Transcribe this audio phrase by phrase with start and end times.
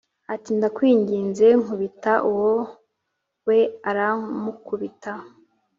[0.33, 2.53] ati ndakwinginze nkubita uwo
[3.47, 3.59] we
[3.89, 5.11] aramukubita